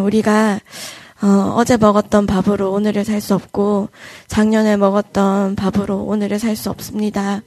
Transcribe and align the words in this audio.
우리가 0.00 0.60
어, 1.22 1.54
어제 1.56 1.76
먹었던 1.76 2.26
밥으로 2.26 2.72
오늘을 2.72 3.04
살 3.04 3.20
수 3.20 3.34
없고 3.34 3.90
작년에 4.26 4.76
먹었던 4.78 5.54
밥으로 5.54 6.04
오늘을 6.04 6.38
살 6.38 6.56
수 6.56 6.70
없습니다. 6.70 7.42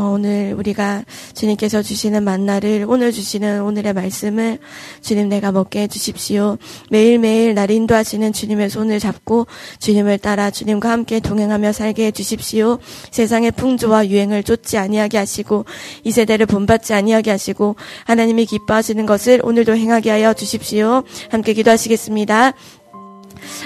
어, 0.00 0.12
오늘 0.14 0.54
우리가 0.56 1.04
주님께서 1.34 1.82
주시는 1.82 2.24
만나를 2.24 2.86
오늘 2.88 3.12
주시는 3.12 3.62
오늘의 3.62 3.92
말씀을 3.92 4.58
주님 5.02 5.28
내가 5.28 5.52
먹게 5.52 5.82
해주십시오. 5.82 6.56
매일매일 6.88 7.52
날 7.52 7.70
인도하시는 7.70 8.32
주님의 8.32 8.70
손을 8.70 8.98
잡고 8.98 9.46
주님을 9.78 10.16
따라 10.16 10.50
주님과 10.50 10.90
함께 10.90 11.20
동행하며 11.20 11.72
살게 11.72 12.06
해주십시오. 12.06 12.78
세상의 13.10 13.50
풍조와 13.50 14.08
유행을 14.08 14.42
쫓지 14.42 14.78
아니하게 14.78 15.18
하시고 15.18 15.66
이 16.04 16.12
세대를 16.12 16.46
본받지 16.46 16.94
아니하게 16.94 17.30
하시고 17.30 17.76
하나님이 18.06 18.46
기뻐하시는 18.46 19.04
것을 19.04 19.40
오늘도 19.42 19.76
행하게 19.76 20.08
하여 20.08 20.32
주십시오. 20.32 21.02
함께 21.30 21.52
기도하시겠습니다. 21.52 22.54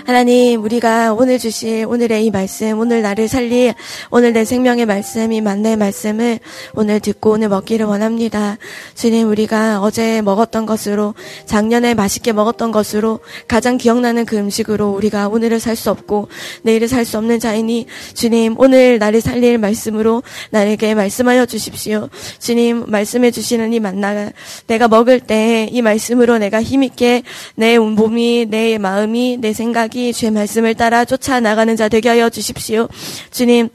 하나님, 0.07 0.63
우리가 0.63 1.15
오늘 1.15 1.39
주실 1.39 1.87
오늘의 1.87 2.27
이 2.27 2.31
말씀, 2.31 2.79
오늘 2.79 3.03
나를 3.03 3.29
살릴 3.29 3.75
오늘 4.11 4.33
내 4.33 4.45
생명의 4.45 4.87
말씀, 4.87 5.33
이 5.33 5.41
만나의 5.41 5.77
말씀을 5.77 6.39
오늘 6.75 7.01
듣고 7.01 7.33
오늘 7.33 7.49
먹기를 7.49 7.87
원합니다. 7.87 8.59
주님, 8.95 9.29
우리가 9.29 9.81
어제 9.81 10.23
먹었던 10.23 10.67
것으로, 10.67 11.15
작년에 11.47 11.95
맛있게 11.95 12.33
먹었던 12.33 12.73
것으로, 12.73 13.21
가장 13.49 13.77
기억나는 13.77 14.25
그 14.25 14.37
음식으로 14.37 14.91
우리가 14.91 15.29
오늘을 15.29 15.61
살 15.61 15.77
수 15.77 15.91
없고, 15.91 16.29
내일을 16.63 16.89
살 16.89 17.05
수 17.05 17.19
없는 17.19 17.41
자이니, 17.41 17.87
주님, 18.15 18.55
오늘 18.59 18.99
나를 18.99 19.21
살릴 19.21 19.59
말씀으로 19.59 20.23
나에게 20.51 20.95
말씀하여 20.95 21.47
주십시오. 21.47 22.09
주님, 22.39 22.85
말씀해 22.87 23.31
주시는 23.31 23.73
이 23.73 23.81
만나, 23.81 24.31
내가 24.67 24.89
먹을 24.89 25.21
때 25.21 25.55
이 25.71 25.83
말씀으로 25.83 26.39
내가 26.39 26.63
힘있게 26.63 27.23
내 27.57 27.79
몸이, 27.79 28.47
내 28.49 28.79
마음이, 28.79 29.39
내 29.41 29.53
생각, 29.53 29.64
생각이 29.65 30.13
주의 30.13 30.31
말씀을 30.31 30.75
따라 30.75 31.05
쫓아 31.07 31.41
나가는 31.41 31.75
자 31.75 31.89
되게 31.89 32.11
하여 32.11 32.29
주십시오. 32.29 32.89
주님, 33.31 33.71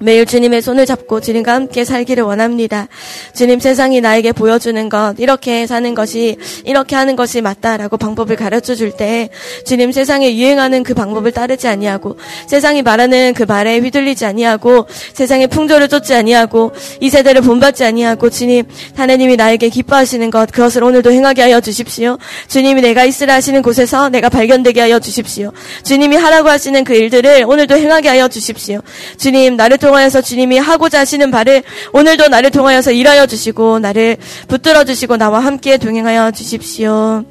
매일 0.00 0.26
주님의 0.26 0.62
손을 0.62 0.86
잡고 0.86 1.20
주님과 1.20 1.52
함께 1.52 1.84
살기를 1.84 2.22
원합니다. 2.22 2.86
주님 3.34 3.58
세상이 3.58 4.00
나에게 4.00 4.30
보여주는 4.30 4.88
것, 4.88 5.14
이렇게 5.18 5.66
사는 5.66 5.92
것이, 5.94 6.36
이렇게 6.64 6.94
하는 6.94 7.16
것이 7.16 7.40
맞다라고 7.40 7.96
방법을 7.96 8.36
가르쳐 8.36 8.76
줄 8.76 8.92
때, 8.92 9.28
주님 9.66 9.90
세상에 9.90 10.36
유행하는 10.36 10.84
그 10.84 10.94
방법을 10.94 11.32
따르지 11.32 11.66
아니하고, 11.66 12.16
세상이 12.46 12.82
말하는 12.82 13.34
그 13.34 13.42
말에 13.42 13.78
휘둘리지 13.78 14.24
아니하고, 14.24 14.86
세상의 15.14 15.48
풍조를 15.48 15.88
쫓지 15.88 16.14
아니하고, 16.14 16.72
이 17.00 17.10
세대를 17.10 17.42
본받지 17.42 17.84
아니하고, 17.84 18.30
주님, 18.30 18.66
하나님이 18.94 19.34
나에게 19.34 19.68
기뻐하시는 19.68 20.30
것, 20.30 20.52
그것을 20.52 20.84
오늘도 20.84 21.10
행하게 21.10 21.42
하여 21.42 21.60
주십시오. 21.60 22.18
주님이 22.46 22.82
내가 22.82 23.04
있으라 23.04 23.34
하시는 23.34 23.62
곳에서 23.62 24.10
내가 24.10 24.28
발견되게 24.28 24.80
하여 24.80 25.00
주십시오. 25.00 25.50
주님이 25.82 26.14
하라고 26.16 26.50
하시는 26.50 26.84
그 26.84 26.94
일들을 26.94 27.44
오늘도 27.48 27.76
행하게 27.76 28.08
하여 28.10 28.28
주십시오. 28.28 28.80
주님, 29.16 29.56
나를 29.56 29.78
통 29.78 29.87
하여서 29.94 30.20
주님이 30.20 30.58
하고자 30.58 31.00
하시는 31.00 31.30
바를 31.30 31.62
오늘도 31.92 32.28
나를 32.28 32.50
통하여서 32.50 32.92
일하여 32.92 33.26
주시고 33.26 33.78
나를 33.78 34.16
붙들어 34.48 34.84
주시고 34.84 35.16
나와 35.16 35.40
함께 35.40 35.78
동행하여 35.78 36.30
주십시오. 36.32 37.24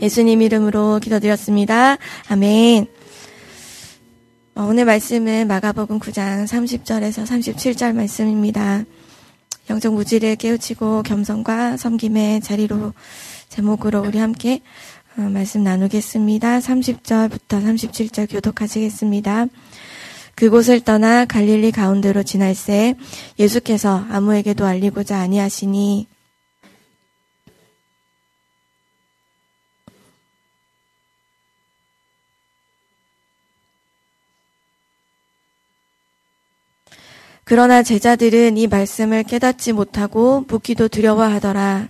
예수님 0.00 0.42
이름으로 0.42 1.00
기도드렸습니다. 1.00 1.96
아멘. 2.28 2.86
어, 4.54 4.62
오늘 4.62 4.84
말씀은 4.84 5.46
마가복음 5.46 6.00
9장 6.00 6.44
30절에서 6.46 7.24
37절 7.24 7.94
말씀입니다. 7.94 8.84
영적 9.70 9.94
무지를 9.94 10.36
깨우치고 10.36 11.02
겸손과 11.02 11.76
섬김의 11.76 12.40
자리로 12.40 12.92
제목으로 13.48 14.00
우리 14.02 14.18
함께 14.18 14.60
어, 15.16 15.22
말씀 15.22 15.62
나누겠습니다. 15.62 16.60
30절부터 16.60 17.62
37절 17.62 18.30
교독하시겠습니다. 18.30 19.46
그곳을 20.38 20.78
떠나 20.78 21.24
갈릴리 21.24 21.72
가운데로 21.72 22.22
지날새 22.22 22.94
예수께서 23.40 24.06
아무에게도 24.08 24.64
알리고자 24.64 25.18
아니하시니 25.18 26.06
그러나 37.42 37.82
제자들은 37.82 38.58
이 38.58 38.68
말씀을 38.68 39.24
깨닫지 39.24 39.72
못하고 39.72 40.44
묻기도 40.46 40.86
두려워하더라. 40.86 41.88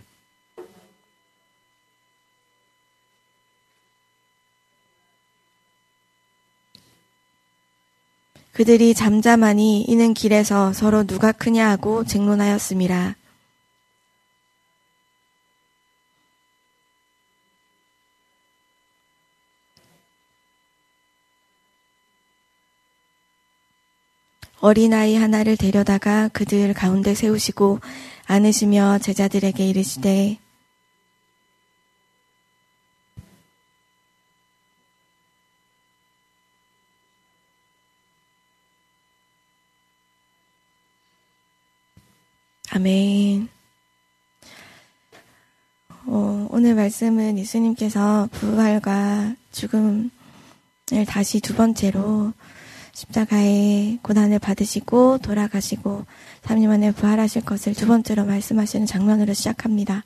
그들이 8.58 8.92
잠잠하니 8.92 9.82
이는 9.82 10.14
길에서 10.14 10.72
서로 10.72 11.04
누가 11.04 11.30
크냐 11.30 11.70
하고 11.70 12.02
쟁론하였습니다. 12.04 13.14
어린아이 24.58 25.14
하나를 25.14 25.56
데려다가 25.56 26.26
그들 26.26 26.74
가운데 26.74 27.14
세우시고 27.14 27.78
안으시며 28.26 28.98
제자들에게 28.98 29.68
이르시되 29.68 30.38
아멘. 42.78 43.48
어, 46.06 46.46
오늘 46.48 46.76
말씀은 46.76 47.36
예수님께서 47.36 48.28
부활과 48.30 49.34
죽음을 49.50 50.10
다시 51.08 51.40
두 51.40 51.56
번째로 51.56 52.32
십자가의 52.92 53.98
고난을 54.02 54.38
받으시고 54.38 55.18
돌아가시고 55.18 56.06
3년 56.42 56.68
만에 56.68 56.92
부활하실 56.92 57.42
것을 57.42 57.74
두 57.74 57.88
번째로 57.88 58.24
말씀하시는 58.24 58.86
장면으로 58.86 59.34
시작합니다. 59.34 60.04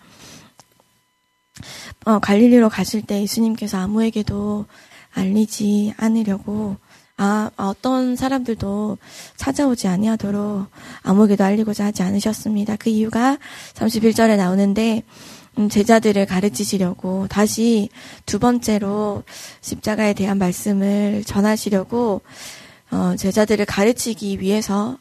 어, 2.06 2.21
갈릴리로 2.21 2.71
가실 2.71 3.03
때 3.03 3.21
예수님께서 3.21 3.77
아무에게도 3.77 4.65
알리지 5.12 5.93
않으려고 5.99 6.78
아, 7.25 7.50
어떤 7.56 8.16
사람들도 8.16 8.99
찾아오지 9.37 9.87
아니하도록 9.87 10.66
아무에게도 11.03 11.44
알리고자 11.44 11.84
하지 11.84 12.03
않으셨습니다. 12.03 12.75
그 12.75 12.91
이유가 12.91 13.38
31절에 13.75 14.37
나오는데 14.37 15.05
음, 15.56 15.69
제자들을 15.69 16.27
가르치시려고 16.27 17.28
다시 17.28 17.91
두 18.27 18.41
번째로 18.41 19.22
십자가에 19.60 20.15
대한 20.15 20.37
말씀을 20.38 21.22
전하시려고 21.25 22.22
어, 22.91 23.15
제자들을 23.16 23.66
가르치기 23.66 24.41
위해서 24.41 24.99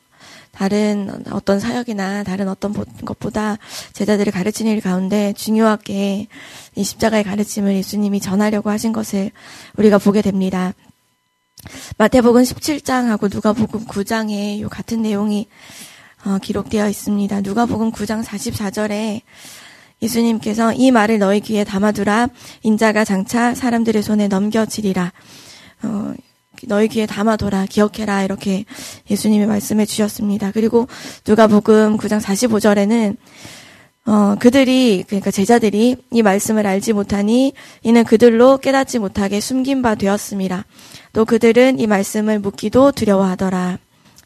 다른 0.52 1.24
어떤 1.32 1.60
사역이나 1.60 2.24
다른 2.24 2.50
어떤 2.50 2.72
것보다 3.04 3.58
제자들을 3.94 4.32
가르치는 4.32 4.72
일 4.72 4.82
가운데 4.82 5.34
중요하게 5.34 6.28
이 6.76 6.84
십자가의 6.84 7.24
가르침을 7.24 7.74
예수님이 7.74 8.20
전하려고 8.20 8.70
하신 8.70 8.94
것을 8.94 9.32
우리가 9.76 9.98
보게 9.98 10.22
됩니다. 10.22 10.74
마태복음 11.98 12.44
17장하고 12.44 13.34
누가복음 13.34 13.86
9장에 13.86 14.60
요 14.62 14.70
같은 14.70 15.02
내용이 15.02 15.48
어, 16.26 16.38
기록되어 16.40 16.88
있습니다. 16.90 17.42
누가복음 17.42 17.92
9장 17.92 18.24
44절에 18.24 19.22
예수님께서 20.02 20.74
이 20.74 20.92
말을 20.92 21.20
너희 21.20 21.40
귀에 21.42 21.64
담아두라 21.64 22.30
인자가 22.64 23.04
장차 23.06 23.54
사람들의 23.54 24.02
손에 24.02 24.28
넘겨지리라 24.28 25.14
어, 25.84 26.14
너희 26.68 26.88
귀에 26.88 27.06
담아둬라 27.06 27.66
기억해라 27.68 28.24
이렇게 28.24 28.66
예수님이 29.10 29.46
말씀해 29.46 29.86
주셨습니다. 29.86 30.52
그리고 30.52 30.88
누가복음 31.28 31.98
9장 31.98 32.22
45절에는 32.22 33.18
어, 34.06 34.36
그들이, 34.40 35.04
그러니까 35.08 35.30
제자들이 35.30 35.96
이 36.12 36.22
말씀을 36.22 36.66
알지 36.66 36.94
못하니 36.94 37.54
이는 37.84 38.04
그들로 38.04 38.58
깨닫지 38.58 39.00
못하게 39.00 39.40
숨긴 39.40 39.82
바 39.82 39.96
되었습니다. 39.96 40.66
또 41.14 41.26
그들은 41.26 41.80
이 41.80 41.88
말씀을 41.88 42.40
묻기도 42.40 42.92
두려워하더라. 42.92 43.78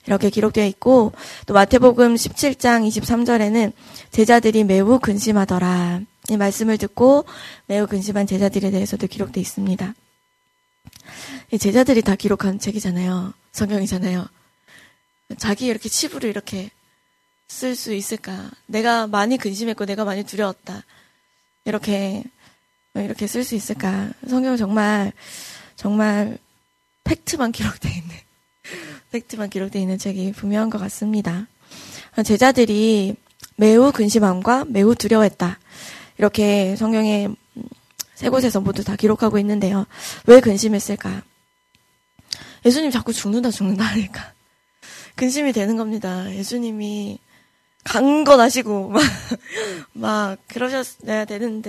이렇게 0.07 0.29
기록되어 0.29 0.65
있고 0.67 1.13
또 1.45 1.53
마태복음 1.53 2.15
17장 2.15 2.87
23절에는 2.87 3.73
제자들이 4.11 4.63
매우 4.63 4.99
근심하더라. 4.99 6.01
이 6.29 6.37
말씀을 6.37 6.77
듣고 6.77 7.25
매우 7.65 7.87
근심한 7.87 8.27
제자들에 8.27 8.71
대해서도 8.71 9.07
기록되어 9.07 9.41
있습니다. 9.41 9.93
이 11.51 11.57
제자들이 11.57 12.01
다 12.01 12.15
기록한 12.15 12.59
책이잖아요. 12.59 13.33
성경이잖아요. 13.51 14.25
자기 15.37 15.65
이렇게 15.65 15.89
치부를 15.89 16.29
이렇게 16.29 16.69
쓸 17.47 17.75
수 17.75 17.93
있을까? 17.93 18.49
내가 18.65 19.07
많이 19.07 19.37
근심했고 19.37 19.85
내가 19.85 20.05
많이 20.05 20.23
두려웠다. 20.23 20.83
이렇게 21.65 22.23
이렇게 22.93 23.27
쓸 23.27 23.43
수 23.43 23.55
있을까? 23.55 24.09
성경 24.27 24.57
정말 24.57 25.11
정말 25.75 26.37
팩트만 27.03 27.51
기록되어 27.51 27.91
있는 27.91 28.15
팩트만 29.11 29.49
기록되어 29.49 29.81
있는 29.81 29.97
책이 29.97 30.31
분명한 30.33 30.69
것 30.69 30.77
같습니다. 30.79 31.47
제자들이 32.23 33.15
매우 33.57 33.91
근심함과 33.91 34.65
매우 34.65 34.95
두려워했다. 34.95 35.59
이렇게 36.17 36.75
성경에 36.75 37.29
세 38.15 38.29
곳에서 38.29 38.61
모두 38.61 38.83
다 38.83 38.95
기록하고 38.95 39.37
있는데요. 39.39 39.85
왜 40.25 40.39
근심했을까? 40.39 41.23
예수님 42.65 42.89
자꾸 42.89 43.13
죽는다 43.13 43.51
죽는다 43.51 43.83
하니까 43.83 44.33
근심이 45.15 45.51
되는 45.51 45.75
겁니다. 45.75 46.33
예수님이 46.33 47.19
강건하시고 47.85 48.89
막, 48.91 49.01
막 49.93 50.37
그러셨어야 50.47 51.25
되는, 51.25 51.61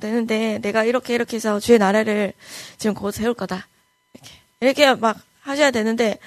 되는데 0.00 0.58
내가 0.60 0.84
이렇게 0.84 1.14
이렇게 1.14 1.36
해서 1.36 1.60
주의 1.60 1.78
나라를 1.78 2.32
지금 2.78 2.94
곧 2.94 3.12
세울 3.12 3.34
거다. 3.34 3.68
이렇게 4.60 4.84
이렇게 4.84 5.00
막 5.00 5.18
하셔야 5.40 5.70
되는데 5.70 6.18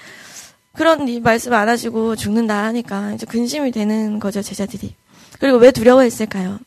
그런 0.72 1.22
말씀 1.22 1.52
안 1.52 1.68
하시고 1.68 2.16
죽는다 2.16 2.64
하니까 2.64 3.12
이제 3.12 3.26
근심이 3.26 3.70
되는 3.72 4.18
거죠 4.18 4.40
제자들이. 4.42 4.94
그리고 5.38 5.58
왜 5.58 5.70
두려워했을까요? 5.70 6.58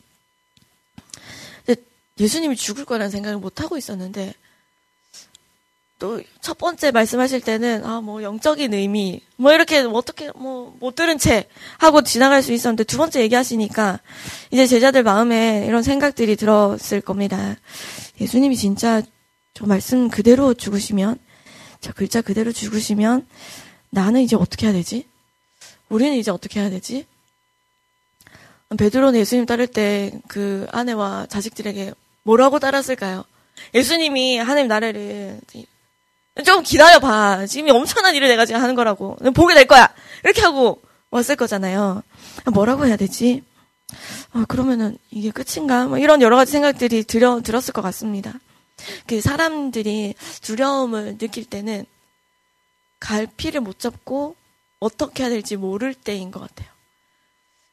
예수님이 2.18 2.56
죽을 2.56 2.84
거라는 2.84 3.10
생각을 3.10 3.38
못 3.38 3.60
하고 3.60 3.76
있었는데 3.76 4.34
또 5.98 6.20
첫 6.42 6.58
번째 6.58 6.90
말씀하실 6.90 7.40
때는 7.40 7.84
아 7.84 8.00
뭐 8.00 8.22
영적인 8.22 8.72
의미 8.74 9.20
뭐 9.36 9.52
이렇게 9.52 9.82
뭐 9.82 9.98
어떻게 9.98 10.30
뭐 10.32 10.74
못 10.78 10.94
들은 10.94 11.16
채 11.18 11.48
하고 11.78 12.02
지나갈 12.02 12.42
수 12.42 12.52
있었는데 12.52 12.84
두 12.84 12.98
번째 12.98 13.20
얘기하시니까 13.22 14.00
이제 14.50 14.66
제자들 14.66 15.02
마음에 15.02 15.64
이런 15.66 15.82
생각들이 15.82 16.36
들었을 16.36 17.00
겁니다. 17.00 17.56
예수님이 18.20 18.56
진짜 18.56 19.02
저 19.54 19.66
말씀 19.66 20.08
그대로 20.10 20.52
죽으시면 20.54 21.18
저 21.80 21.92
글자 21.92 22.20
그대로 22.20 22.52
죽으시면 22.52 23.26
나는 23.90 24.20
이제 24.20 24.36
어떻게 24.36 24.66
해야 24.66 24.72
되지? 24.74 25.06
우리는 25.88 26.14
이제 26.16 26.30
어떻게 26.30 26.60
해야 26.60 26.68
되지? 26.70 27.06
베드로는 28.76 29.18
예수님 29.18 29.46
따를 29.46 29.66
때 29.66 30.12
그 30.28 30.66
아내와 30.72 31.26
자식들에게 31.30 31.92
뭐라고 32.24 32.58
따랐을까요? 32.58 33.24
예수님이 33.74 34.38
하나님 34.38 34.68
나라를 34.68 35.40
좀 36.44 36.62
기다려봐. 36.62 37.46
지금 37.46 37.74
엄청난 37.74 38.14
일을 38.14 38.28
내가 38.28 38.44
지금 38.44 38.60
하는 38.60 38.74
거라고. 38.74 39.16
보게 39.34 39.54
될 39.54 39.66
거야. 39.66 39.88
이렇게 40.24 40.42
하고 40.42 40.82
왔을 41.10 41.36
거잖아요. 41.36 42.02
뭐라고 42.52 42.86
해야 42.86 42.96
되지? 42.96 43.42
아, 44.32 44.44
그러면은 44.48 44.98
이게 45.10 45.30
끝인가? 45.30 45.86
뭐 45.86 45.98
이런 45.98 46.20
여러 46.20 46.36
가지 46.36 46.52
생각들이 46.52 47.04
들어, 47.04 47.40
들었을 47.40 47.72
것 47.72 47.82
같습니다. 47.82 48.34
그 49.06 49.20
사람들이 49.20 50.14
두려움을 50.42 51.18
느낄 51.18 51.44
때는 51.44 51.86
갈피를 53.00 53.60
못 53.60 53.78
잡고 53.78 54.36
어떻게 54.78 55.22
해야 55.22 55.30
될지 55.30 55.56
모를 55.56 55.94
때인 55.94 56.30
것 56.30 56.40
같아요. 56.40 56.68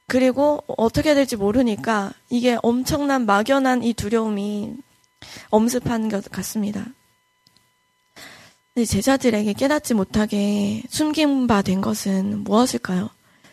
그리고 0.07 0.63
어떻게 0.68 1.09
해야 1.09 1.16
될지 1.16 1.36
모르니까 1.36 2.13
이게 2.30 2.57
엄청난 2.62 3.25
막연한 3.25 3.83
이 3.83 3.94
두려움이 3.94 4.75
엄습한 5.50 6.09
것 6.09 6.30
같습니다. 6.30 6.86
제자들에게 8.75 9.53
깨닫지 9.53 9.93
못하게 9.93 10.81
숨긴 10.89 11.45
바 11.45 11.61
된 11.61 11.79
것은 11.79 12.43
무엇일까요? 12.43 13.09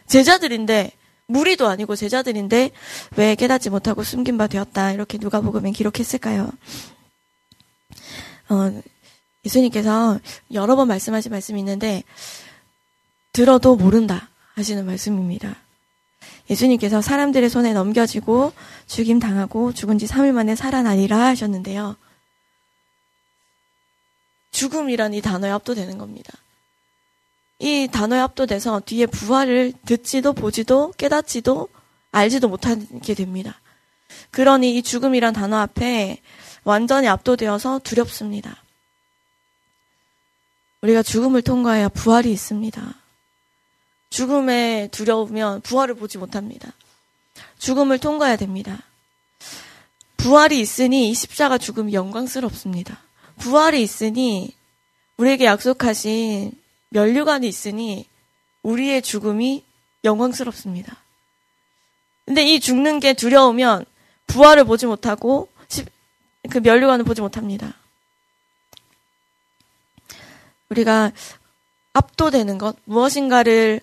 제자들인데 0.06 0.93
무리도 1.26 1.69
아니고 1.69 1.94
제자들인데 1.94 2.70
왜 3.17 3.34
깨닫지 3.34 3.69
못하고 3.70 4.02
숨긴 4.02 4.38
바 4.38 4.46
되었다 4.46 4.93
이렇게 4.93 5.19
누가복음에 5.19 5.72
기록했을까요? 5.72 6.50
어, 8.49 8.82
예수님께서 9.44 10.19
여러 10.52 10.75
번 10.75 10.88
말씀하신 10.88 11.31
말씀이 11.31 11.58
있는데 11.61 12.02
들어도 13.32 13.76
모른다 13.76 14.31
하시는 14.55 14.84
말씀입니다. 14.84 15.56
예수님께서 16.49 17.00
사람들의 17.00 17.49
손에 17.49 17.72
넘겨지고 17.75 18.52
죽임 18.87 19.20
당하고 19.20 19.72
죽은 19.72 19.99
지 19.99 20.06
3일 20.06 20.32
만에 20.32 20.56
살아나리라 20.56 21.26
하셨는데요. 21.26 21.96
죽음이란 24.61 25.15
이 25.15 25.23
단어에 25.23 25.51
압도되는 25.53 25.97
겁니다. 25.97 26.35
이 27.59 27.89
단어에 27.91 28.21
압도돼서 28.21 28.83
뒤에 28.85 29.07
부활을 29.07 29.73
듣지도 29.87 30.35
보지도 30.35 30.93
깨닫지도 30.99 31.71
알지도 32.12 32.49
못하게 32.49 33.15
됩니다. 33.15 33.59
그러니 34.31 34.77
이 34.77 34.83
죽음이란 34.83 35.33
단어 35.33 35.57
앞에 35.57 36.21
완전히 36.65 37.09
압도되어서 37.09 37.81
두렵습니다. 37.85 38.62
우리가 40.83 41.03
죽음을 41.03 41.41
통과해야 41.41 41.89
부활이 41.89 42.31
있습니다. 42.31 42.95
죽음에 44.11 44.89
두려우면 44.93 45.63
부활을 45.63 45.95
보지 45.95 46.19
못합니다. 46.19 46.71
죽음을 47.59 47.99
통과해야 47.99 48.37
됩니다. 48.37 48.79
부활이 50.19 50.61
있으니 50.61 51.09
이 51.09 51.15
십자가 51.15 51.56
죽음이 51.56 51.95
영광스럽습니다. 51.95 52.99
부활이 53.41 53.83
있으니 53.83 54.55
우리에게 55.17 55.45
약속하신 55.45 56.53
면류관이 56.91 57.49
있으니 57.49 58.07
우리의 58.63 59.03
죽음이 59.03 59.65
영광스럽습니다. 60.05 60.97
근데 62.25 62.45
이 62.45 62.61
죽는 62.61 63.01
게 63.01 63.13
두려우면 63.15 63.85
부활을 64.27 64.65
보지 64.65 64.87
못하고 64.87 65.49
그 66.51 66.59
면류관을 66.59 67.05
보지 67.05 67.21
못합니다. 67.21 67.75
우리가 70.69 71.13
압도되는 71.93 72.59
것, 72.59 72.77
무엇인가를, 72.85 73.81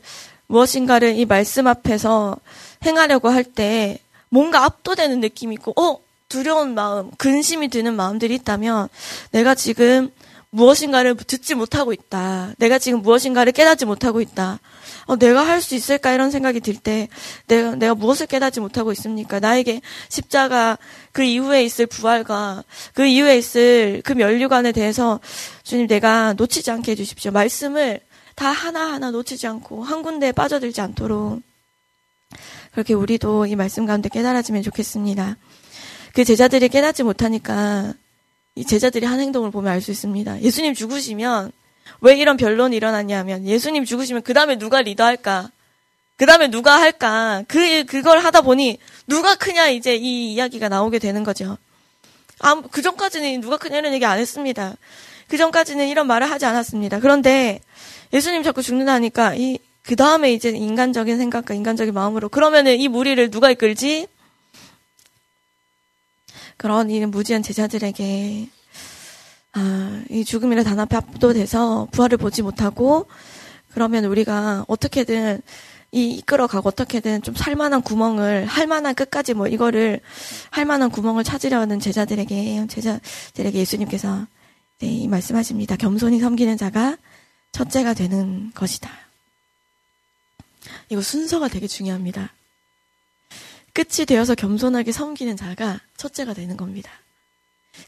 무엇인가를 0.48 1.18
이 1.18 1.26
말씀 1.26 1.68
앞에서 1.68 2.38
행하려고 2.86 3.30
할 3.30 3.44
때 3.44 4.00
뭔가 4.30 4.66
압도되는 4.66 5.20
느낌이 5.20 5.56
있고, 5.56 5.74
어? 5.80 6.00
두려운 6.30 6.74
마음, 6.74 7.12
근심이 7.18 7.70
드는 7.70 7.96
마음들이 7.96 8.36
있다면 8.36 8.90
내가 9.32 9.56
지금 9.56 10.10
무엇인가를 10.50 11.16
듣지 11.16 11.56
못하고 11.56 11.94
있다. 11.94 12.54
내가 12.58 12.80
지금 12.80 13.02
무엇인가를 13.02 13.52
깨닫지 13.52 13.86
못하고 13.86 14.22
있다. 14.22 14.60
어, 15.06 15.16
내가 15.18 15.46
할 15.46 15.62
수 15.62 15.76
있을까 15.76 16.14
이런 16.14 16.32
생각이 16.32 16.60
들 16.62 16.78
때 16.78 17.08
내가 17.48 17.76
내가 17.76 17.96
무엇을 17.96 18.28
깨닫지 18.28 18.60
못하고 18.60 18.92
있습니까? 18.94 19.40
나에게 19.40 19.82
십자가 20.10 20.78
그 21.12 21.24
이후에 21.24 21.64
있을 21.64 21.86
부활과 21.86 22.64
그 22.94 23.06
이후에 23.06 23.38
있을 23.38 24.02
그 24.04 24.14
면류관에 24.14 24.72
대해서 24.72 25.20
주님 25.64 25.88
내가 25.88 26.34
놓치지 26.34 26.72
않게 26.72 26.92
해주십시오. 26.94 27.32
말씀을 27.32 28.02
다 28.36 28.50
하나하나 28.50 29.12
놓치지 29.12 29.48
않고 29.48 29.84
한 29.84 30.02
군데에 30.02 30.32
빠져들지 30.32 30.80
않도록 30.82 31.42
그렇게 32.72 32.94
우리도 32.94 33.48
이 33.48 33.56
말씀 33.56 33.86
가운데 33.86 34.10
깨달아지면 34.10 34.62
좋겠습니다. 34.64 35.36
그 36.18 36.24
제자들이 36.24 36.68
깨닫지 36.70 37.04
못하니까 37.04 37.94
이 38.56 38.66
제자들이 38.66 39.06
한 39.06 39.20
행동을 39.20 39.52
보면 39.52 39.72
알 39.72 39.82
수 39.82 39.92
있습니다. 39.92 40.42
예수님 40.42 40.74
죽으시면 40.74 41.52
왜 42.02 42.18
이런 42.18 42.38
변론이 42.38 42.76
일어났냐면 42.76 43.46
예수님 43.46 43.86
죽으시면 43.86 44.24
그 44.24 44.34
다음에 44.34 44.58
누가 44.58 44.82
리더할까? 44.82 45.52
그 46.16 46.26
다음에 46.26 46.48
누가 46.48 46.82
할까? 46.82 47.44
그 47.48 47.86
그걸 47.86 48.18
하다 48.18 48.42
보니 48.42 48.80
누가 49.06 49.36
크냐 49.36 49.70
이제 49.70 49.96
이 49.96 50.34
이야기가 50.34 50.70
나오게 50.70 50.98
되는 50.98 51.24
거죠. 51.24 51.56
아, 52.40 52.64
그 52.72 52.82
전까지는 52.82 53.40
누가 53.42 53.58
크냐 53.58 53.78
이런 53.78 53.94
얘기 53.94 54.04
안 54.04 54.18
했습니다. 54.18 54.76
그 55.28 55.38
전까지는 55.38 55.88
이런 55.88 56.08
말을 56.08 56.32
하지 56.32 56.48
않았습니다. 56.48 57.00
그런데 57.00 57.62
예수님 58.12 58.42
자꾸 58.42 58.64
죽는다니까 58.64 59.36
이 59.36 59.60
그 59.88 59.96
다음에 59.96 60.34
이제 60.34 60.50
인간적인 60.50 61.18
생각과 61.18 61.54
인간적인 61.54 61.94
마음으로 61.94 62.28
그러면은 62.28 62.78
이 62.78 62.90
무리를 62.90 63.32
누가 63.32 63.50
이끌지? 63.50 64.08
그런 66.58 66.90
이 66.90 67.06
무지한 67.06 67.44
제자들에게 67.44 68.50
아, 69.54 70.04
이 70.10 70.26
죽음이라 70.26 70.64
단 70.64 70.80
앞에 70.80 70.98
압도돼서 70.98 71.88
부활을 71.92 72.18
보지 72.18 72.42
못하고 72.42 73.08
그러면 73.74 74.06
우리가 74.06 74.66
어떻게든 74.68 75.42
이 75.92 76.12
이끌어가고 76.12 76.68
어떻게든 76.70 77.22
좀 77.22 77.34
살만한 77.34 77.82
구멍을 77.82 78.46
할만한 78.46 78.94
끝까지 78.94 79.34
뭐 79.34 79.48
이거를 79.48 80.02
할만한 80.52 80.90
구멍을 80.90 81.24
찾으려는 81.24 81.80
제자들에게 81.80 82.68
제자들에게 82.68 83.58
예수님께서 83.58 84.28
네, 84.80 84.88
이 84.88 85.08
말씀하십니다. 85.08 85.76
겸손히 85.76 86.20
섬기는 86.20 86.58
자가 86.58 86.98
첫째가 87.52 87.94
되는 87.94 88.52
것이다. 88.54 88.92
이거 90.90 91.02
순서가 91.02 91.48
되게 91.48 91.68
중요합니다. 91.68 92.32
끝이 93.78 94.08
되어서 94.08 94.34
겸손하게 94.34 94.92
섬기는 94.92 95.38
자가 95.38 95.80
첫째가 95.98 96.34
되는 96.34 96.58
겁니다. 96.58 96.92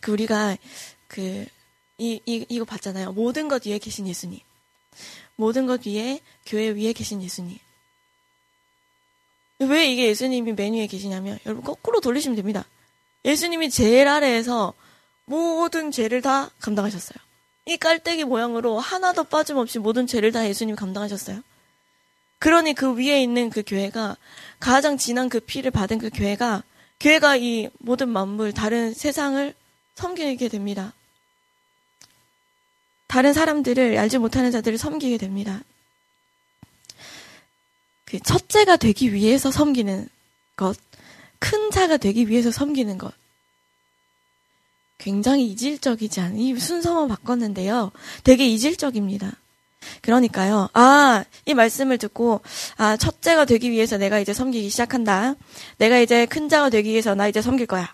그 0.01 0.11
우리가 0.11 0.55
그 1.07 1.47
이, 1.97 2.21
이, 2.27 2.45
이거 2.47 2.63
봤잖아요. 2.63 3.13
모든 3.13 3.47
것 3.47 3.65
위에 3.65 3.79
계신 3.79 4.07
예수님. 4.07 4.39
모든 5.35 5.65
것 5.65 5.87
위에 5.87 6.19
교회 6.45 6.69
위에 6.69 6.93
계신 6.93 7.23
예수님. 7.23 7.57
왜 9.61 9.91
이게 9.91 10.05
예수님이 10.05 10.53
맨 10.53 10.75
위에 10.75 10.85
계시냐면 10.85 11.39
여러분 11.47 11.63
거꾸로 11.63 11.99
돌리시면 12.01 12.35
됩니다. 12.35 12.65
예수님이 13.25 13.71
제일 13.71 14.07
아래에서 14.07 14.75
모든 15.25 15.89
죄를 15.89 16.21
다 16.21 16.51
감당하셨어요. 16.59 17.17
이 17.65 17.77
깔때기 17.77 18.25
모양으로 18.25 18.79
하나도 18.79 19.23
빠짐없이 19.23 19.79
모든 19.79 20.05
죄를 20.05 20.31
다 20.31 20.47
예수님이 20.47 20.75
감당하셨어요. 20.75 21.41
그러니 22.39 22.73
그 22.73 22.95
위에 22.95 23.21
있는 23.21 23.49
그 23.49 23.63
교회가 23.65 24.17
가장 24.59 24.97
진한 24.97 25.29
그 25.29 25.39
피를 25.39 25.71
받은 25.71 25.99
그 25.99 26.09
교회가 26.09 26.63
교회가 26.99 27.37
이 27.37 27.69
모든 27.77 28.09
만물 28.09 28.53
다른 28.53 28.93
세상을 28.93 29.53
섬기게 29.95 30.47
됩니다. 30.49 30.93
다른 33.07 33.33
사람들을 33.33 33.97
알지 33.97 34.17
못하는 34.17 34.51
자들을 34.51 34.77
섬기게 34.77 35.17
됩니다. 35.17 35.61
그 38.05 38.19
첫째가 38.19 38.77
되기 38.77 39.13
위해서 39.13 39.51
섬기는 39.51 40.07
것, 40.55 40.77
큰 41.39 41.71
자가 41.71 41.97
되기 41.97 42.27
위해서 42.29 42.51
섬기는 42.51 42.97
것. 42.97 43.13
굉장히 44.97 45.47
이질적이지 45.47 46.21
이 46.35 46.59
순서만 46.59 47.07
바꿨는데요. 47.07 47.91
되게 48.23 48.47
이질적입니다. 48.47 49.37
그러니까요. 50.01 50.69
아, 50.73 51.23
이 51.45 51.53
말씀을 51.53 51.97
듣고, 51.97 52.41
아, 52.77 52.97
첫째가 52.97 53.45
되기 53.45 53.71
위해서 53.71 53.97
내가 53.97 54.19
이제 54.19 54.33
섬기기 54.33 54.69
시작한다. 54.69 55.35
내가 55.77 55.97
이제 55.99 56.25
큰 56.25 56.49
자가 56.49 56.69
되기 56.69 56.89
위해서 56.89 57.15
나 57.15 57.27
이제 57.27 57.41
섬길 57.41 57.67
거야. 57.67 57.93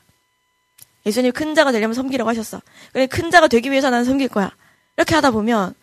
예수님 1.06 1.32
큰 1.32 1.54
자가 1.54 1.72
되려면 1.72 1.94
섬기라고 1.94 2.30
하셨어. 2.30 2.62
그래, 2.94 3.06
큰 3.06 3.30
자가 3.32 3.48
되기 3.48 3.70
위해서 3.72 3.90
나는 3.90 4.06
섬길 4.06 4.30
거야. 4.30 4.52
이렇게 4.98 5.16
하다 5.16 5.32
보면, 5.32 5.76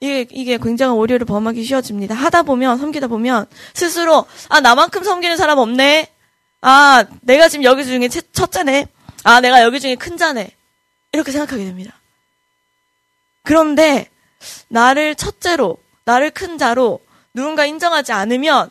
이게, 0.00 0.26
이게 0.30 0.58
굉장한 0.58 0.96
오류를 0.96 1.26
범하기 1.26 1.64
쉬워집니다. 1.64 2.14
하다 2.14 2.42
보면, 2.42 2.78
섬기다 2.78 3.08
보면, 3.08 3.46
스스로, 3.74 4.26
아, 4.48 4.60
나만큼 4.60 5.02
섬기는 5.02 5.36
사람 5.36 5.58
없네? 5.58 6.12
아, 6.60 7.04
내가 7.22 7.48
지금 7.48 7.64
여기 7.64 7.84
중에 7.84 8.08
첫째네? 8.08 8.86
아, 9.24 9.40
내가 9.40 9.62
여기 9.62 9.80
중에 9.80 9.96
큰 9.96 10.16
자네. 10.16 10.50
이렇게 11.12 11.30
생각하게 11.32 11.64
됩니다. 11.64 11.98
그런데 13.42 14.08
나를 14.68 15.14
첫째로, 15.14 15.78
나를 16.04 16.30
큰 16.30 16.58
자로 16.58 17.00
누군가 17.34 17.64
인정하지 17.64 18.12
않으면 18.12 18.70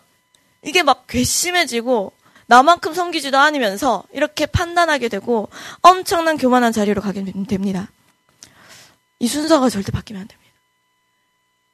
이게 0.63 0.84
막 0.84 1.08
괘씸해지고 1.08 2.13
나만큼 2.48 2.94
섬기지도 2.94 3.38
않으면서 3.38 4.04
이렇게 4.12 4.46
판단하게 4.46 5.08
되고 5.08 5.50
엄청난 5.82 6.38
교만한 6.38 6.72
자리로 6.72 7.01
가게 7.01 7.24
됩니다. 7.24 7.90
이 9.20 9.28
순서가 9.28 9.70
절대 9.70 9.92
바뀌면 9.92 10.22
안 10.22 10.28
됩니다. 10.28 10.51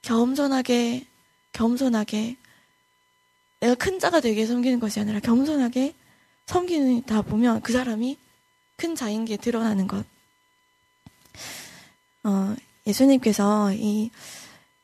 겸손하게, 0.03 1.05
겸손하게 1.53 2.37
내가 3.59 3.75
큰 3.75 3.99
자가 3.99 4.19
되게 4.19 4.45
섬기는 4.45 4.79
것이 4.79 4.99
아니라 4.99 5.19
겸손하게 5.19 5.95
섬기다 6.45 7.23
보면 7.23 7.61
그 7.61 7.73
사람이 7.73 8.17
큰 8.75 8.95
자인 8.95 9.25
게 9.25 9.35
드러나는 9.37 9.87
것. 9.87 10.05
어, 12.23 12.55
예수님께서 12.87 13.73
이, 13.73 14.09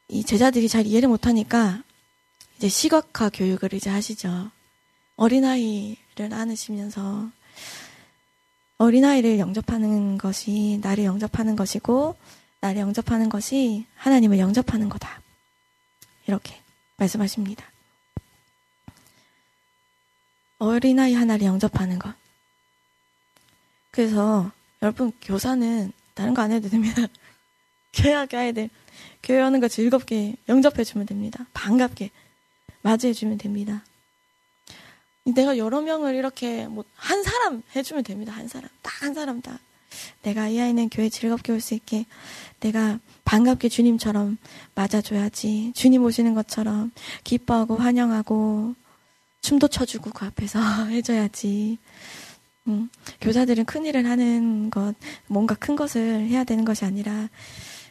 이 0.09 0.23
제자들이 0.23 0.67
잘 0.67 0.85
이해를 0.85 1.07
못하니까 1.09 1.81
이제 2.57 2.67
시각화 2.67 3.29
교육을 3.29 3.73
이제 3.73 3.89
하시죠. 3.89 4.51
어린아이를 5.15 6.33
안으시면서 6.33 7.29
어린아이를 8.77 9.39
영접하는 9.39 10.17
것이 10.17 10.79
나를 10.81 11.05
영접하는 11.05 11.55
것이고 11.55 12.15
나를 12.59 12.81
영접하는 12.81 13.29
것이 13.29 13.85
하나님을 13.95 14.39
영접하는 14.39 14.89
거다. 14.89 15.21
이렇게 16.27 16.61
말씀하십니다. 16.97 17.65
어린아이 20.59 21.13
하나를 21.13 21.45
영접하는 21.45 21.99
것. 21.99 22.13
그래서 23.91 24.51
여러분 24.81 25.11
교사는 25.21 25.91
다른 26.13 26.33
거 26.33 26.41
안 26.41 26.51
해도 26.51 26.69
됩니다. 26.69 27.07
교회학교 27.93 28.37
아이들 28.37 28.69
교회 29.21 29.41
오는 29.41 29.59
거 29.59 29.67
즐겁게 29.67 30.35
영접해주면 30.49 31.05
됩니다. 31.07 31.45
반갑게 31.53 32.09
맞이해주면 32.81 33.37
됩니다. 33.37 33.83
내가 35.25 35.57
여러 35.57 35.81
명을 35.81 36.15
이렇게 36.15 36.67
뭐 36.67 36.83
한 36.95 37.23
사람 37.23 37.63
해주면 37.75 38.03
됩니다. 38.03 38.33
한 38.33 38.47
사람 38.47 38.69
딱 38.81 38.93
한 39.03 39.13
사람 39.13 39.41
다 39.41 39.59
내가 40.23 40.47
이 40.49 40.59
아이는 40.59 40.89
교회 40.89 41.09
즐겁게 41.09 41.51
올 41.53 41.61
수 41.61 41.73
있게 41.75 42.05
내가 42.59 42.99
반갑게 43.25 43.69
주님처럼 43.69 44.37
맞아줘야지 44.75 45.73
주님 45.75 46.03
오시는 46.03 46.33
것처럼 46.33 46.91
기뻐하고 47.23 47.75
환영하고 47.77 48.75
춤도 49.41 49.67
춰주고 49.67 50.11
그 50.11 50.25
앞에서 50.25 50.59
해줘야지 50.87 51.77
음, 52.67 52.89
교사들은 53.19 53.65
큰 53.65 53.85
일을 53.85 54.05
하는 54.05 54.69
것, 54.69 54.95
뭔가 55.27 55.53
큰 55.55 55.75
것을 55.75 56.27
해야 56.27 56.45
되는 56.45 56.63
것이 56.63 56.85
아니라 56.85 57.27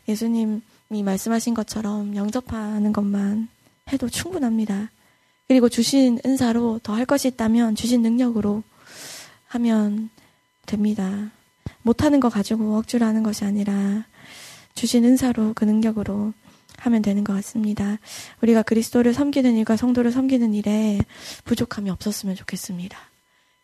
예수님이 0.09 0.61
말씀하신 1.05 1.55
것처럼 1.55 2.17
영접하는 2.17 2.93
것만 2.93 3.49
해도 3.93 4.09
충분합니다. 4.09 4.91
그리고 5.49 5.69
주신 5.69 6.19
은사로 6.25 6.81
더 6.83 6.95
할 6.95 7.05
것이 7.05 7.29
있다면 7.29 7.75
주신 7.75 8.03
능력으로 8.03 8.63
하면 9.49 10.09
됩니다. 10.67 11.31
못하는 11.83 12.21
거 12.21 12.29
가지고 12.29 12.79
억지로 12.79 13.07
하는 13.07 13.23
것이 13.23 13.45
아니라 13.45 14.05
주신 14.75 15.05
은사로 15.05 15.53
그 15.55 15.65
능력으로 15.65 16.33
하면 16.79 17.03
되는 17.03 17.23
것 17.23 17.33
같습니다. 17.35 17.99
우리가 18.41 18.63
그리스도를 18.63 19.15
섬기는 19.15 19.55
일과 19.57 19.77
성도를 19.77 20.11
섬기는 20.11 20.55
일에 20.55 21.01
부족함이 21.45 21.91
없었으면 21.91 22.35
좋겠습니다. 22.35 23.12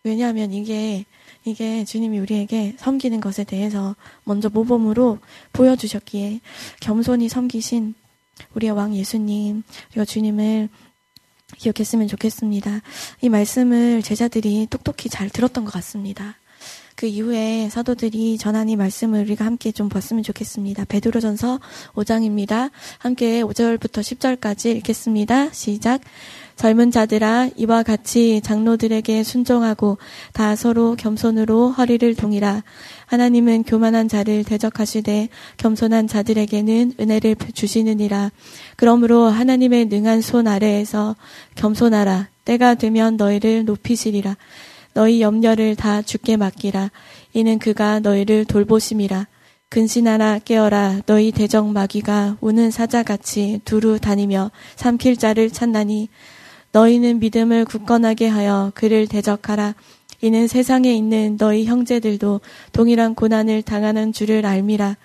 왜냐하면 0.08 0.52
이게 0.52 1.04
이게 1.44 1.84
주님이 1.84 2.18
우리에게 2.18 2.74
섬기는 2.78 3.20
것에 3.20 3.44
대해서 3.44 3.94
먼저 4.24 4.48
모범으로 4.48 5.18
보여주셨기에 5.52 6.40
겸손히 6.80 7.28
섬기신 7.28 7.94
우리의 8.54 8.72
왕 8.72 8.94
예수님 8.94 9.62
그리고 9.90 10.04
주님을 10.04 10.68
기억했으면 11.56 12.08
좋겠습니다. 12.08 12.82
이 13.22 13.28
말씀을 13.28 14.02
제자들이 14.02 14.66
똑똑히 14.68 15.08
잘 15.08 15.30
들었던 15.30 15.64
것 15.64 15.72
같습니다. 15.72 16.36
그 16.98 17.06
이후에 17.06 17.68
사도들이 17.70 18.36
이 18.68 18.74
말씀을 18.74 19.20
우리가 19.20 19.44
함께 19.44 19.70
좀 19.70 19.88
봤으면 19.88 20.24
좋겠습니다. 20.24 20.84
베드로전서 20.86 21.60
5장입니다. 21.94 22.72
함께 22.98 23.40
5절부터 23.44 24.00
10절까지 24.00 24.74
읽겠습니다. 24.78 25.52
시작. 25.52 26.00
젊은 26.56 26.90
자들아 26.90 27.50
이와 27.54 27.84
같이 27.84 28.40
장로들에게 28.42 29.22
순종하고 29.22 29.98
다 30.32 30.56
서로 30.56 30.96
겸손으로 30.96 31.70
허리를 31.70 32.16
동이라 32.16 32.64
하나님은 33.06 33.62
교만한 33.62 34.08
자를 34.08 34.42
대적하시되 34.42 35.28
겸손한 35.56 36.08
자들에게는 36.08 36.94
은혜를 36.98 37.36
주시느니라 37.54 38.32
그러므로 38.74 39.26
하나님의 39.26 39.84
능한 39.84 40.20
손 40.20 40.48
아래에서 40.48 41.14
겸손하라 41.54 42.28
때가 42.44 42.74
되면 42.74 43.16
너희를 43.16 43.64
높이시리라 43.66 44.36
너희 44.98 45.20
염려를 45.22 45.76
다 45.76 46.02
죽게 46.02 46.36
맡기라 46.36 46.90
이는 47.32 47.60
그가 47.60 48.00
너희를 48.00 48.44
돌보심이라 48.46 49.28
근신하라 49.68 50.40
깨어라 50.44 51.02
너희 51.06 51.30
대적 51.30 51.68
마귀가 51.68 52.38
우는 52.40 52.72
사자같이 52.72 53.60
두루 53.64 54.00
다니며 54.00 54.50
삼킬 54.74 55.16
자를 55.16 55.50
찾나니 55.50 56.08
너희는 56.72 57.20
믿음을 57.20 57.64
굳건하게 57.64 58.26
하여 58.26 58.72
그를 58.74 59.06
대적하라. 59.06 59.74
이는 60.20 60.48
세상에 60.48 60.92
있는 60.92 61.36
너희 61.38 61.64
형제들도 61.64 62.40
동일한 62.72 63.14
고난을 63.14 63.62
당하는 63.62 64.12
줄을 64.12 64.44
알미라. 64.44 64.96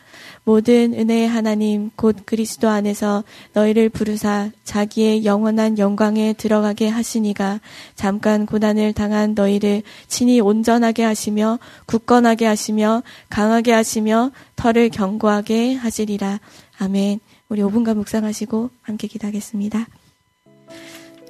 모든 0.45 0.93
은혜의 0.93 1.27
하나님 1.27 1.89
곧 1.95 2.17
그리스도 2.25 2.67
안에서 2.67 3.23
너희를 3.53 3.89
부르사 3.89 4.51
자기의 4.63 5.23
영원한 5.23 5.77
영광에 5.77 6.33
들어가게 6.33 6.89
하시니가 6.89 7.61
잠깐 7.95 8.45
고난을 8.45 8.93
당한 8.93 9.35
너희를 9.35 9.83
친히 10.07 10.41
온전하게 10.41 11.03
하시며 11.03 11.59
굳건하게 11.85 12.45
하시며 12.45 13.03
강하게 13.29 13.71
하시며 13.71 14.31
털을 14.57 14.89
견고하게 14.89 15.75
하시리라. 15.75 16.39
아멘. 16.77 17.19
우리 17.47 17.61
5분간 17.61 17.95
묵상하시고 17.95 18.69
함께 18.81 19.07
기도하겠습니다. 19.07 19.87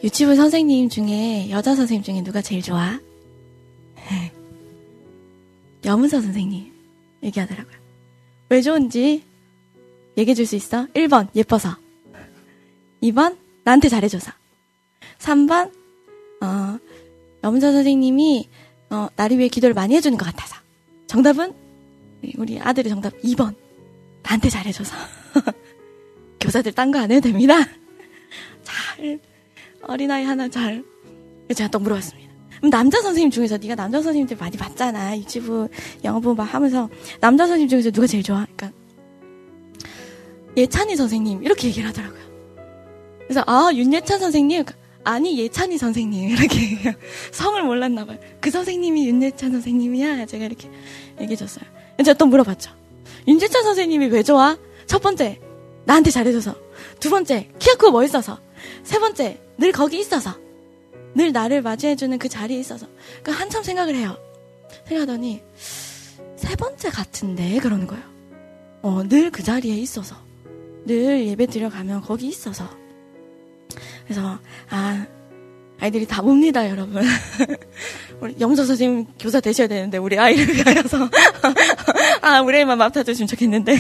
유치부 0.03 0.35
선생님 0.35 0.89
중에 0.89 1.49
여자 1.49 1.75
선생님 1.75 2.03
중에 2.03 2.23
누가 2.23 2.41
제일 2.41 2.61
좋아? 2.61 2.99
여문서 5.85 6.21
선생님 6.21 6.71
얘기하더라고요. 7.23 7.82
왜 8.49 8.61
좋은지 8.61 9.23
얘기해 10.17 10.35
줄 10.35 10.45
수 10.45 10.55
있어? 10.55 10.85
1번 10.93 11.27
예뻐서 11.35 11.75
2번 13.01 13.37
나한테 13.63 13.89
잘해줘서 13.89 14.31
3번 15.19 15.71
어, 16.41 16.79
여문서 17.43 17.71
선생님이 17.71 18.49
어, 18.89 19.07
나를 19.15 19.37
위해 19.39 19.47
기도를 19.49 19.73
많이 19.73 19.95
해주는 19.95 20.17
것 20.17 20.25
같아서 20.25 20.55
정답은 21.07 21.53
우리 22.37 22.59
아들의 22.59 22.89
정답 22.89 23.13
2번 23.21 23.55
나한테 24.23 24.49
잘해줘서 24.49 24.95
교사들 26.39 26.73
딴 26.73 26.91
거 26.91 26.99
안 26.99 27.11
해도 27.11 27.21
됩니다. 27.29 27.55
잘 28.63 29.19
어린아이 29.81 30.25
하나 30.25 30.47
잘. 30.49 30.83
제가 31.53 31.69
또 31.69 31.79
물어봤습니다. 31.79 32.22
남자 32.69 33.01
선생님 33.01 33.29
중에서 33.31 33.57
네가 33.57 33.75
남자 33.75 33.97
선생님들 34.01 34.37
많이 34.37 34.57
봤잖아. 34.57 35.17
유치부 35.17 35.67
영어 36.03 36.19
부 36.19 36.33
막 36.33 36.53
하면서 36.53 36.89
남자 37.19 37.43
선생님 37.45 37.67
중에서 37.67 37.91
누가 37.91 38.07
제일 38.07 38.23
좋아? 38.23 38.45
그러니까 38.55 38.71
예찬이 40.55 40.95
선생님 40.95 41.43
이렇게 41.43 41.67
얘기를 41.67 41.87
하더라고요. 41.89 42.21
그래서 43.27 43.43
아 43.47 43.69
윤예찬 43.73 44.19
선생님 44.19 44.63
아니 45.03 45.37
예찬이 45.39 45.77
선생님 45.77 46.29
이렇게 46.29 46.95
성을 47.31 47.61
몰랐나 47.63 48.05
봐요. 48.05 48.17
그 48.39 48.49
선생님이 48.51 49.07
윤예찬 49.07 49.51
선생님이야. 49.51 50.25
제가 50.25 50.45
이렇게 50.45 50.69
얘기해줬어요. 51.19 51.65
제가 52.03 52.17
또 52.17 52.25
물어봤죠. 52.27 52.71
윤예찬 53.27 53.63
선생님이 53.63 54.07
왜 54.07 54.23
좋아? 54.23 54.57
첫 54.85 55.01
번째 55.01 55.39
나한테 55.85 56.11
잘해줘서 56.11 56.55
두 56.99 57.09
번째 57.09 57.49
키가 57.59 57.75
크고 57.75 57.91
멋있어서 57.91 58.39
세 58.83 58.99
번째 58.99 59.39
늘 59.57 59.71
거기 59.71 59.99
있어서 59.99 60.35
늘 61.15 61.31
나를 61.31 61.61
맞이해주는 61.61 62.17
그 62.19 62.29
자리에 62.29 62.59
있어서. 62.59 62.87
그 63.21 63.31
한참 63.31 63.63
생각을 63.63 63.95
해요. 63.95 64.17
생각하더니 64.87 65.41
세 66.35 66.55
번째 66.55 66.89
같은데 66.89 67.59
그러는 67.59 67.87
거예요. 67.87 68.03
어, 68.81 69.03
늘 69.07 69.31
그 69.31 69.43
자리에 69.43 69.75
있어서. 69.75 70.15
늘 70.85 71.25
예배 71.27 71.47
드려가면 71.47 72.01
거기 72.01 72.27
있어서. 72.27 72.69
그래서 74.03 74.37
아 74.69 75.05
아이들이 75.79 76.05
다 76.05 76.21
봅니다 76.21 76.69
여러분. 76.69 77.03
우리 78.19 78.35
영서 78.39 78.65
선생님 78.65 79.07
교사 79.19 79.39
되셔야 79.39 79.67
되는데 79.67 79.97
우리 79.97 80.17
아이를 80.19 80.47
위하여서. 80.55 81.09
아 82.21 82.41
우리 82.41 82.59
애만 82.59 82.77
맡아주시면 82.77 83.27
좋겠는데 83.27 83.75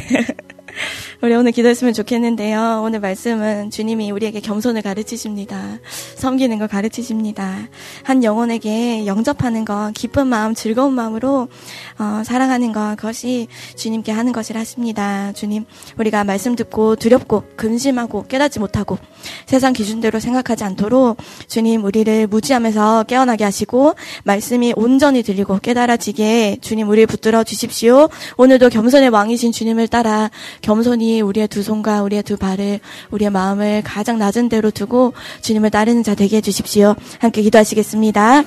우리 1.23 1.33
오늘 1.35 1.53
기도했으면 1.53 1.93
좋겠는데요. 1.93 2.81
오늘 2.83 2.99
말씀은 2.99 3.71
주님이 3.71 4.11
우리에게 4.11 4.41
겸손을 4.41 4.81
가르치십니다. 4.81 5.79
섬기는 6.15 6.59
걸 6.59 6.67
가르치십니다. 6.67 7.69
한 8.03 8.25
영혼에게 8.25 9.05
영접하는 9.05 9.63
것, 9.63 9.91
기쁜 9.93 10.27
마음, 10.27 10.53
즐거운 10.53 10.91
마음으로 10.91 11.47
어, 11.97 12.23
사랑하는 12.25 12.73
것, 12.73 12.97
그것이 12.97 13.47
주님께 13.77 14.11
하는 14.11 14.33
것이라 14.33 14.59
하십니다. 14.59 15.31
주님, 15.31 15.63
우리가 15.97 16.25
말씀 16.25 16.57
듣고 16.57 16.97
두렵고 16.97 17.43
근심하고 17.55 18.25
깨닫지 18.27 18.59
못하고 18.59 18.97
세상 19.45 19.71
기준대로 19.71 20.19
생각하지 20.19 20.65
않도록 20.65 21.15
주님 21.47 21.85
우리를 21.85 22.27
무지하면서 22.27 23.03
깨어나게 23.03 23.45
하시고 23.45 23.93
말씀이 24.25 24.73
온전히 24.75 25.23
들리고 25.23 25.59
깨달아지게 25.59 26.57
주님 26.59 26.89
우리를 26.89 27.07
붙들어 27.07 27.45
주십시오. 27.45 28.09
오늘도 28.35 28.67
겸손의 28.67 29.07
왕이신 29.07 29.53
주님을 29.53 29.87
따라 29.87 30.29
겸손히 30.61 31.12
우리의 31.21 31.47
두 31.47 31.63
손과 31.63 32.01
우리의 32.03 32.23
두 32.23 32.37
발을 32.37 32.79
우리의 33.11 33.31
마음을 33.31 33.81
가장 33.83 34.17
낮은 34.17 34.49
데로 34.49 34.71
두고 34.71 35.13
주님을 35.41 35.69
따르는 35.69 36.03
자 36.03 36.15
되게 36.15 36.37
해주십시오. 36.37 36.95
함께 37.19 37.41
기도하시겠습니다. 37.41 38.43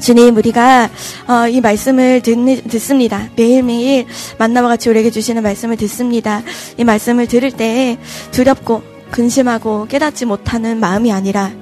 주님, 0.00 0.36
우리가 0.36 0.88
어, 1.28 1.48
이 1.48 1.60
말씀을 1.60 2.22
듣, 2.22 2.36
듣습니다. 2.68 3.28
매일매일 3.36 4.06
만나와 4.38 4.68
같이 4.68 4.88
우리에게 4.88 5.10
주시는 5.10 5.42
말씀을 5.42 5.76
듣습니다. 5.76 6.42
이 6.78 6.84
말씀을 6.84 7.26
들을 7.26 7.50
때 7.50 7.98
두렵고 8.30 8.82
근심하고 9.10 9.86
깨닫지 9.88 10.24
못하는 10.24 10.80
마음이 10.80 11.12
아니라 11.12 11.52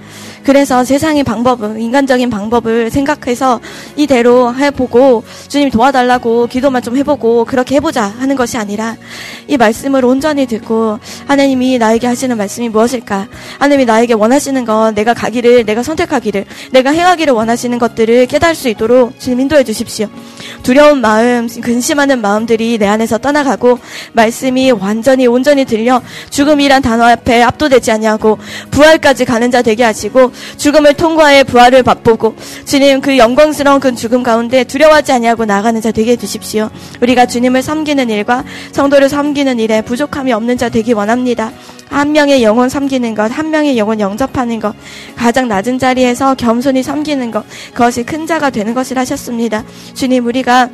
그래서 0.45 0.85
세상의 0.85 1.25
방법은 1.25 1.81
인간적인 1.81 2.31
방법을 2.31 2.91
생각해서 2.91 3.61
이대로 3.97 4.55
해보고 4.55 5.23
주님 5.49 5.71
도와달라고 5.71 6.47
기도만 6.47 6.83
좀 6.83 6.97
해보고 6.97 7.45
그렇게 7.45 7.77
해보자 7.77 8.05
하는 8.05 8.37
것이 8.37 8.57
아니라 8.57 8.97
이 9.47 9.57
말씀을 9.57 10.05
온전히 10.05 10.47
듣고 10.47 10.99
하나님이 11.27 11.79
나에게 11.79 12.07
하시는 12.07 12.37
말씀이 12.37 12.69
무엇일까? 12.69 13.29
하나님이 13.59 13.85
나에게 13.85 14.15
원하시는 14.15 14.65
건 14.65 14.95
내가 14.95 15.15
가기를 15.15 15.65
내가 15.65 15.83
선택하기를 15.83 16.45
내가 16.73 16.91
행하기를 16.91 17.33
원하시는 17.33 17.79
것들을 17.79 18.27
깨달을 18.27 18.55
수 18.55 18.69
있도록 18.69 19.19
주님 19.19 19.41
인도해 19.41 19.65
주십시오. 19.65 20.09
두려운 20.63 21.01
마음, 21.01 21.49
근심하는 21.49 22.21
마음들이 22.21 22.79
내 22.79 22.87
안에서 22.87 23.19
떠나가고 23.19 23.79
말씀이 24.13 24.71
완전히 24.73 25.27
온전히 25.27 25.65
들려 25.65 26.01
죽음이란 26.31 26.83
단어 26.83 27.05
앞에 27.05 27.43
압도되지 27.43 27.91
않냐고 27.93 28.39
부활까지 28.71 29.25
가는 29.25 29.50
자 29.50 29.63
되게 29.63 29.85
하시고 29.85 30.29
죽음을 30.56 30.95
통과해 30.95 31.45
부활을 31.45 31.82
맛보고 31.82 32.34
주님 32.64 33.00
그 33.00 33.19
영광스러운 33.19 33.80
그 33.80 33.95
죽음 33.95 34.23
가운데 34.23 34.64
두려워하지 34.64 35.12
아니하고 35.12 35.45
나가는 35.45 35.80
자 35.80 35.90
되게 35.90 36.12
해주십시오. 36.12 36.71
우리가 37.00 37.26
주님을 37.26 37.62
섬기는 37.62 38.10
일과 38.10 38.45
성도를 38.73 39.08
섬기는 39.08 39.58
일에 39.58 39.82
부족함이 39.82 40.32
없는 40.32 40.58
자 40.58 40.69
되기 40.69 40.93
원합니다. 40.93 41.52
한 41.90 42.12
명의 42.12 42.43
영혼 42.43 42.69
섬기는 42.69 43.14
것, 43.14 43.36
한 43.36 43.50
명의 43.50 43.76
영혼 43.76 43.99
영접하는 43.99 44.60
것, 44.60 44.75
가장 45.16 45.49
낮은 45.49 45.78
자리에서 45.78 46.36
겸손히 46.36 46.82
섬기는 46.82 47.30
것, 47.32 47.45
그것이 47.73 48.04
큰 48.04 48.26
자가 48.26 48.50
되는 48.50 48.75
것이라 48.75 49.00
하셨습니다. 49.00 49.64
주님, 49.95 50.25
우리가 50.26 50.71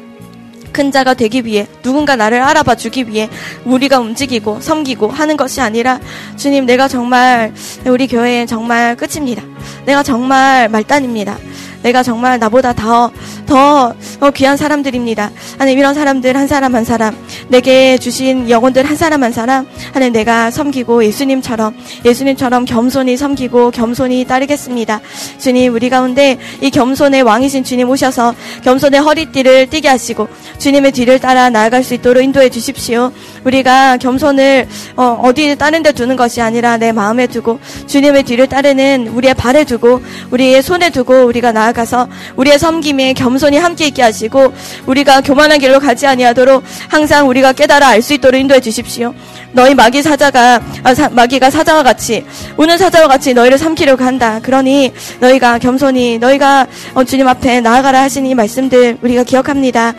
큰 0.72 0.90
자가 0.90 1.14
되기 1.14 1.44
위해 1.44 1.66
누군가 1.82 2.16
나를 2.16 2.42
알아봐 2.42 2.74
주기 2.74 3.08
위해 3.08 3.28
우리가 3.64 4.00
움직이고 4.00 4.60
섬기고 4.60 5.08
하는 5.08 5.36
것이 5.36 5.60
아니라 5.60 6.00
주님 6.36 6.66
내가 6.66 6.88
정말 6.88 7.52
우리 7.86 8.06
교회에 8.06 8.46
정말 8.46 8.96
끝입니다. 8.96 9.42
내가 9.84 10.02
정말 10.02 10.68
말단입니다. 10.68 11.38
내가 11.82 12.02
정말 12.02 12.40
나보다 12.40 12.72
더, 12.72 13.12
더, 13.46 13.94
더 14.18 14.30
귀한 14.32 14.56
사람들입니다. 14.56 15.30
하나님 15.52 15.78
이런 15.78 15.94
사람들 15.94 16.36
한 16.36 16.48
사람 16.48 16.74
한 16.74 16.84
사람, 16.84 17.16
내게 17.48 17.96
주신 17.96 18.50
영혼들 18.50 18.84
한 18.84 18.96
사람 18.96 19.22
한 19.22 19.30
사람, 19.30 19.68
하나님 19.92 20.12
내가 20.12 20.50
섬기고 20.50 21.04
예수님처럼, 21.04 21.76
예수님처럼 22.04 22.64
겸손히 22.64 23.16
섬기고 23.16 23.70
겸손히 23.70 24.24
따르겠습니다. 24.24 25.00
주님, 25.38 25.74
우리 25.74 25.88
가운데 25.88 26.38
이 26.60 26.70
겸손의 26.70 27.22
왕이신 27.22 27.62
주님 27.62 27.88
오셔서 27.88 28.34
겸손의 28.64 29.00
허리띠를 29.00 29.68
띠게 29.68 29.88
하시고, 29.88 30.26
주님의 30.58 30.92
뒤를 30.92 31.18
따라 31.18 31.50
나아갈 31.50 31.84
수 31.84 31.94
있도록 31.94 32.22
인도해 32.22 32.48
주십시오. 32.50 33.12
우리가 33.44 33.96
겸손을 33.98 34.66
어, 34.96 35.20
어디 35.22 35.56
다른 35.56 35.82
데 35.82 35.92
두는 35.92 36.16
것이 36.16 36.40
아니라 36.40 36.76
내 36.78 36.92
마음에 36.92 37.26
두고, 37.26 37.60
주님의 37.86 38.24
뒤를 38.24 38.48
따르는 38.48 39.08
우리의 39.08 39.34
발에 39.34 39.64
두고, 39.64 40.00
우리의 40.30 40.62
손에 40.62 40.90
두고, 40.90 41.24
우리가 41.26 41.52
나아가 41.52 41.76
나아가서 41.76 42.08
우리의 42.36 42.58
섬김에 42.58 43.12
겸손히 43.12 43.58
함께 43.58 43.86
있게 43.88 44.02
하시고 44.02 44.52
우리가 44.86 45.20
교만한 45.20 45.58
길로 45.58 45.78
가지 45.78 46.06
아니하도록 46.06 46.62
항상 46.88 47.28
우리가 47.28 47.52
깨달아 47.52 47.88
알 47.88 48.06
수 48.06 48.14
있도록 48.14 48.40
인도해 48.40 48.60
주십시오. 48.60 49.12
너희 49.50 49.74
마귀 49.74 50.00
사자가 50.02 50.60
아, 50.84 50.94
사, 50.94 51.08
마귀가 51.08 51.50
사자와 51.50 51.82
같이 51.82 52.24
우는 52.56 52.78
사자와 52.78 53.08
같이 53.08 53.34
너희를 53.34 53.58
삼키려고 53.58 54.04
한다. 54.04 54.38
그러니 54.40 54.92
너희가 55.18 55.58
겸손히 55.58 56.18
너희가 56.18 56.68
어, 56.94 57.02
주님 57.02 57.26
앞에 57.26 57.60
나아가라 57.62 58.06
이 58.06 58.34
말씀들 58.34 58.98
우리가 59.02 59.24
기억합니다. 59.24 59.94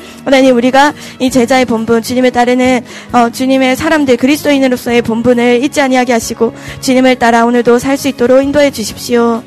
하나님 0.47 0.55
우리가 0.57 0.93
이 1.19 1.29
제자의 1.29 1.65
본분 1.65 2.01
주님을 2.01 2.31
따르는 2.31 2.81
어, 3.11 3.29
주님의 3.29 3.75
사람들 3.75 4.15
그리스도인으로서의 4.17 5.01
본분을 5.01 5.61
잊지 5.63 5.81
아니하게 5.81 6.13
하시고 6.13 6.53
주님을 6.79 7.15
따라 7.15 7.45
오늘도 7.45 7.79
살 7.79 7.97
수 7.97 8.07
있도록 8.07 8.43
인도해 8.43 8.69
주십시오. 8.69 9.41